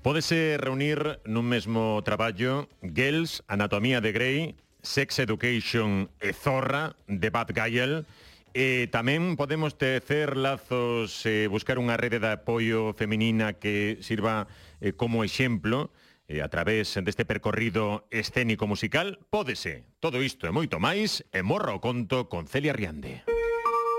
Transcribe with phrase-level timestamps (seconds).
[0.00, 4.40] Pódese reunir nun mesmo traballo Girls, Anatomía de Grey,
[4.80, 8.08] Sex Education e Zorra de Bad Gael,
[8.50, 14.50] E tamén podemos tecer lazos, eh, buscar unha rede de apoio feminina que sirva
[14.82, 15.94] eh, como exemplo
[16.26, 19.22] eh, a través deste percorrido escénico musical.
[19.30, 19.86] Pódese.
[20.02, 23.22] Todo isto e moito máis e morro o conto con Celia Riande.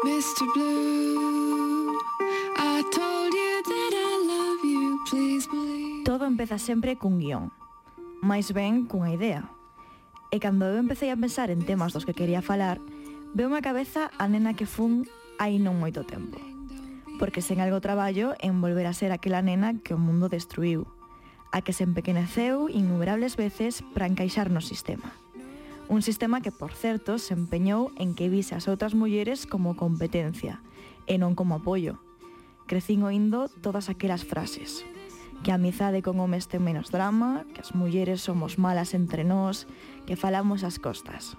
[0.04, 0.44] Mr.
[0.52, 1.11] Blue.
[6.42, 7.54] empeza sempre cun guión,
[8.18, 9.46] máis ben cunha idea.
[10.34, 12.82] E cando eu empecé a pensar en temas dos que quería falar,
[13.38, 15.06] veu a cabeza a nena que fun
[15.38, 16.42] hai non moito tempo.
[17.22, 20.90] Porque sen algo traballo en volver a ser aquela nena que o mundo destruiu,
[21.54, 25.14] a que se empequeneceu innumerables veces para encaixar no sistema.
[25.94, 30.58] Un sistema que, por certo, se empeñou en que vise as outras mulleres como competencia,
[31.06, 32.02] e non como apoio.
[32.66, 34.82] Crecín oindo todas aquelas frases
[35.44, 39.66] que a amizade con homes ten menos drama, que as mulleres somos malas entre nós,
[40.06, 41.34] que falamos as costas.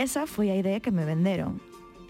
[0.00, 1.60] Esa foi a idea que me venderon.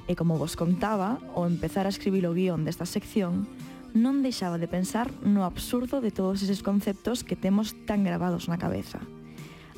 [0.07, 3.51] E como vos contaba, ao empezar a escribir o guión desta sección,
[3.91, 8.61] non deixaba de pensar no absurdo de todos eses conceptos que temos tan grabados na
[8.61, 9.03] cabeza.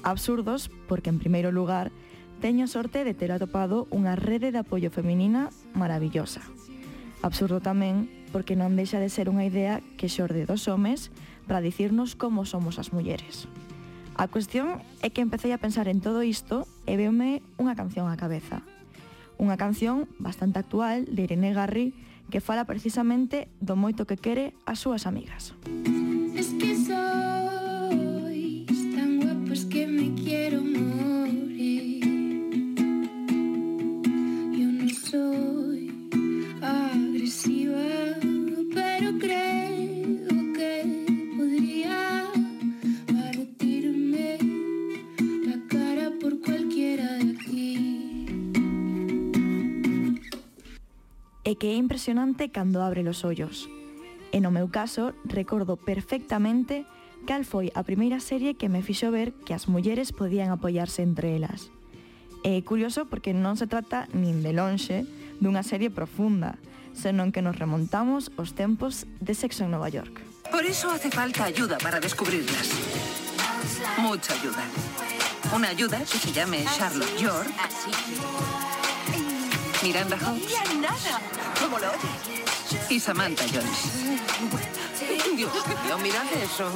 [0.04, 1.92] Absurdos porque, en primeiro lugar,
[2.44, 6.44] teño sorte de ter atopado unha rede de apoio feminina maravillosa.
[7.24, 11.08] Absurdo tamén porque non deixa de ser unha idea que xorde dos homes
[11.48, 13.48] para dicirnos como somos as mulleres.
[14.14, 18.14] A cuestión é que empecé a pensar en todo isto e veume unha canción á
[18.20, 18.60] cabeza.
[19.40, 21.96] Unha canción bastante actual de Irene Garri
[22.28, 25.56] que fala precisamente do moito que quere as súas amigas.
[25.64, 26.07] Música
[51.58, 53.68] que é impresionante cando abre los ollos.
[54.32, 56.86] E no meu caso, recordo perfectamente
[57.26, 61.36] cal foi a primeira serie que me fixo ver que as mulleres podían apoiarse entre
[61.36, 61.68] elas.
[62.46, 65.04] É curioso porque non se trata nin de lonxe
[65.42, 66.56] dunha serie profunda,
[66.94, 70.22] senón que nos remontamos os tempos de sexo en Nova York.
[70.50, 72.70] Por iso hace falta ayuda para descubrirlas.
[73.98, 74.64] Mucha ayuda.
[75.54, 77.50] Una ayuda que se llame Charlotte York.
[79.82, 81.47] Miranda Hobbs.
[81.60, 82.90] ¿Cómo lo oyes?
[82.90, 84.18] Y Samantha Jones.
[85.36, 86.70] Dios mío, mirad eso.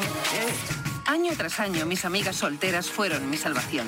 [1.07, 3.87] Año tras año, mis amigas solteras fueron mi salvación.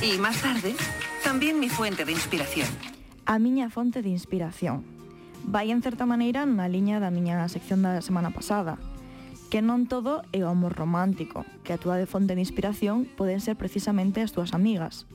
[0.00, 0.74] Y más tarde,
[1.24, 2.68] también mi fuente de inspiración.
[3.26, 4.84] A miña fonte de inspiración.
[5.44, 8.76] Vai en certa maneira na liña da miña sección da semana pasada,
[9.48, 13.40] que non todo é o amor romántico, que a túa de fonte de inspiración poden
[13.40, 15.08] ser precisamente as túas amigas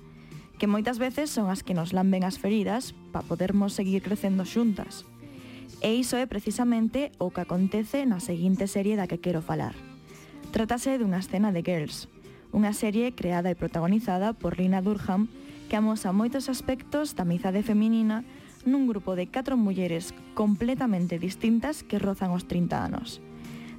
[0.63, 5.03] que moitas veces son as que nos lamben as feridas para podermos seguir crecendo xuntas.
[5.84, 9.75] E iso é precisamente o que acontece na seguinte serie da que quero falar.
[10.56, 12.07] Trátase dunha escena de Girls,
[12.56, 15.28] unha serie creada e protagonizada por Lina Durham
[15.68, 18.24] que amosa moitos aspectos da amizade feminina
[18.63, 23.19] nun grupo de catro mulleres completamente distintas que rozan os 30 anos.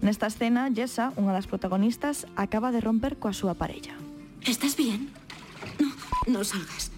[0.04, 3.96] Nesta escena, Jessa, unha das protagonistas, acaba de romper coa súa parella.
[4.44, 5.08] Estás bien?
[6.26, 6.90] No salgas.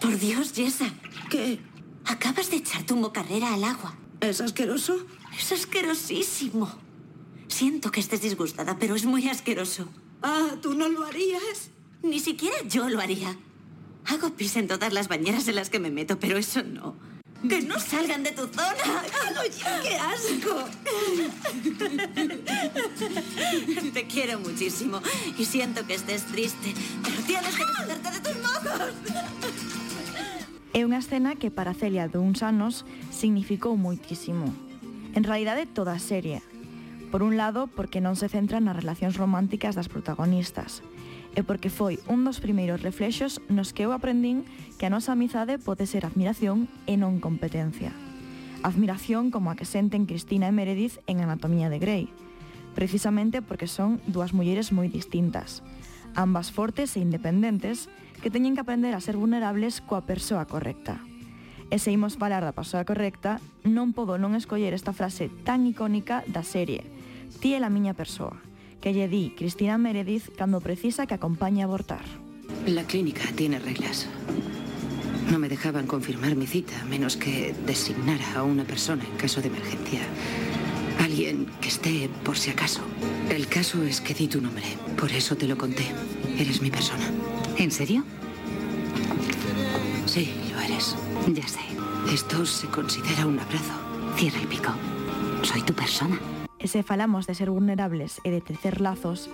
[0.00, 0.92] Por Dios, Jessa.
[1.30, 1.60] ¿Qué?
[2.04, 3.96] Acabas de echar tu mocarrera al agua.
[4.20, 5.06] ¿Es asqueroso?
[5.38, 6.70] Es asquerosísimo.
[7.48, 9.88] Siento que estés disgustada, pero es muy asqueroso.
[10.22, 11.70] Ah, ¿tú no lo harías?
[12.02, 13.36] Ni siquiera yo lo haría.
[14.06, 16.96] Hago pis en todas las bañeras en las que me meto, pero eso no.
[17.48, 19.04] ¡Que no salgan de tu zona!
[19.40, 20.64] ¡Oye, qué asco!
[23.92, 25.00] Te quiero muchísimo
[25.38, 28.92] y siento que estés triste, pero tienes que deshacerte de tus mocos.
[30.76, 34.52] É unha escena que para Celia duns anos significou moitísimo.
[35.16, 36.44] En realidade toda a serie,
[37.10, 40.82] Por un lado, porque non se centra nas relacións románticas das protagonistas,
[41.36, 44.48] e porque foi un dos primeiros reflexos nos que eu aprendín
[44.80, 47.92] que a nosa amizade pode ser admiración e non competencia.
[48.64, 52.08] Admiración como a que senten Cristina e Meredith en Anatomía de Grey,
[52.74, 55.62] precisamente porque son dúas mulleres moi distintas,
[56.18, 57.86] ambas fortes e independentes
[58.18, 61.04] que teñen que aprender a ser vulnerables coa persoa correcta.
[61.70, 66.26] E se imos falar da persoa correcta, non podo non escoller esta frase tan icónica
[66.26, 66.82] da serie–
[67.40, 68.36] Ti é la miña persoa,
[68.80, 72.04] que lle di Cristina Meredith cando precisa que acompañe a abortar.
[72.66, 74.08] La clínica tiene reglas.
[75.30, 79.48] No me dejaban confirmar mi cita, menos que designara a una persona en caso de
[79.48, 80.00] emergencia.
[81.02, 82.80] Alguien que esté por si acaso.
[83.28, 84.64] El caso es que di tu nombre,
[84.96, 85.84] por eso te lo conté.
[86.38, 87.10] Eres mi persona.
[87.58, 88.04] ¿En serio?
[90.06, 90.96] Sí, lo eres.
[91.34, 91.60] Ya sé.
[92.12, 93.74] Esto se considera un abrazo.
[94.16, 94.72] Cierra el pico.
[95.42, 96.18] Soy tu persona.
[96.66, 99.30] E se falamos de ser vulnerables e de tecer lazos,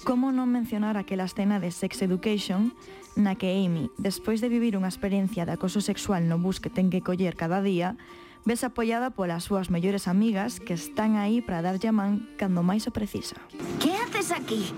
[0.00, 2.72] como non mencionar aquela escena de Sex Education
[3.20, 6.88] na que Amy, despois de vivir unha experiencia de acoso sexual no bus que ten
[6.88, 8.00] que coller cada día,
[8.48, 12.88] ves apoiada polas súas mellores amigas que están aí para darlle a man cando máis
[12.88, 13.36] o precisa.
[13.76, 14.72] Que haces aquí?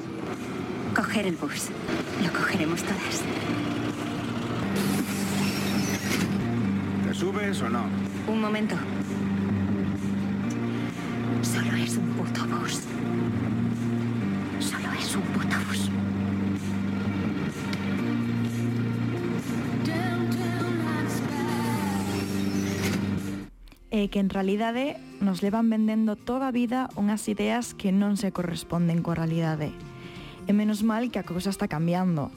[0.98, 1.70] Coger el bus.
[2.18, 3.22] Lo cogeremos todas.
[7.06, 7.86] ¿Te subes o no?
[8.26, 8.74] Un momento.
[11.42, 12.80] Solo es un puto bus.
[14.60, 15.90] Solo es un puto bus.
[23.90, 28.30] E que en realidade nos levan vendendo toda a vida unhas ideas que non se
[28.30, 29.74] corresponden coa realidade.
[30.46, 32.30] E menos mal que a cousa está cambiando.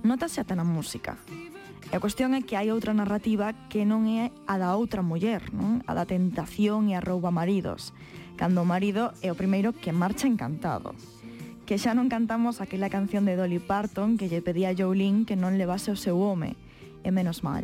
[0.00, 1.20] Notase ata na música.
[1.92, 5.54] E a cuestión é que hai outra narrativa que non é a da outra muller,
[5.54, 5.86] non?
[5.86, 7.94] a da tentación e a rouba maridos,
[8.34, 10.98] cando o marido é o primeiro que marcha encantado.
[11.62, 15.38] Que xa non cantamos aquela canción de Dolly Parton que lle pedía a Jolene que
[15.38, 16.58] non levase o seu home,
[17.06, 17.62] e menos mal.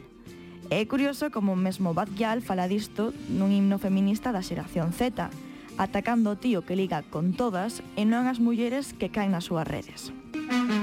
[0.70, 5.34] É curioso como mesmo Bad Gyal fala disto nun himno feminista da xeración Z,
[5.82, 9.66] atacando o tío que liga con todas e non as mulleres que caen nas súas
[9.66, 10.14] redes.
[10.32, 10.81] Música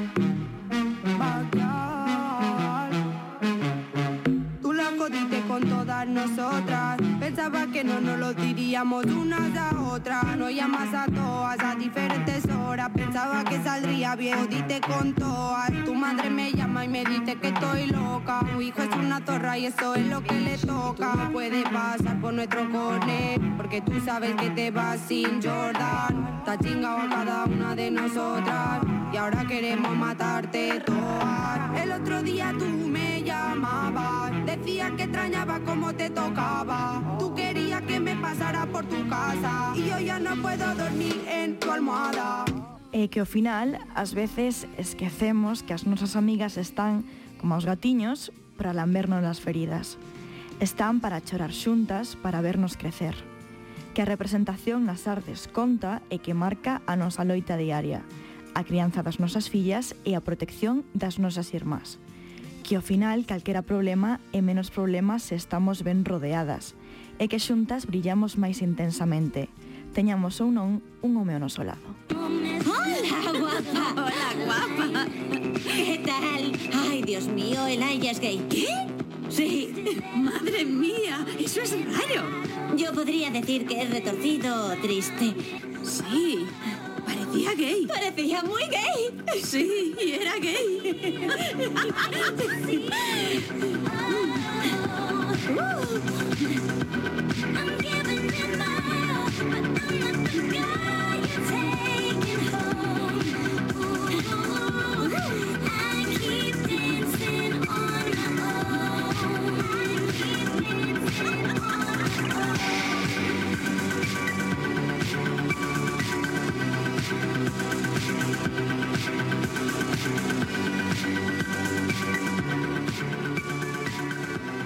[7.19, 10.37] Pensaba que no nos lo diríamos unas a otras.
[10.37, 12.89] No llamas a todas a diferentes horas.
[12.93, 15.71] Pensaba que saldría bien, jodiste con todas.
[15.85, 18.41] Tu madre me llama y me dice que estoy loca.
[18.51, 21.29] Tu hijo es una zorra y eso es lo que le toca.
[21.31, 26.28] Puede pasar por nuestro cone, porque tú sabes que te vas sin Jordan.
[26.39, 28.79] Está chingado cada una de nosotras.
[29.11, 31.81] Y ahora queremos matarte todas.
[31.81, 34.31] El otro día tú me llamabas.
[34.45, 37.17] Decías que extrañaba como te tocaba.
[37.19, 39.73] Tú querías que me pasara por tu casa.
[39.75, 42.45] Y yo ya no puedo dormir en tu almohada.
[42.93, 47.03] E que ao final, ás veces, esquecemos que as nosas amigas están,
[47.37, 49.99] como os gatiños, para lambernos as feridas.
[50.63, 53.38] Están para chorar xuntas, para vernos crecer.
[53.99, 58.07] que a representación nas artes conta e que marca a nosa loita diaria,
[58.55, 61.99] a crianza das nosas fillas e a protección das nosas irmás.
[62.63, 66.79] Que ao final calquera problema é menos problema se estamos ben rodeadas
[67.19, 69.51] e que xuntas brillamos máis intensamente,
[69.91, 71.83] teñamos ou non un home ao noso lado.
[72.15, 73.83] Hola, guapa.
[73.99, 74.87] Hola, guapa.
[75.75, 76.55] ¿Qué tal?
[76.87, 78.39] Ay, Dios mío, el es gay.
[78.47, 78.71] ¿Qué?
[79.29, 79.73] Sí.
[80.15, 82.27] Madre mía, eso es raro.
[82.75, 85.33] Yo podría decir que es retorcido o triste.
[85.83, 86.45] Sí,
[87.05, 87.85] parecía gay.
[87.87, 89.11] Parecía muy gay.
[89.43, 91.27] Sí, y era gay.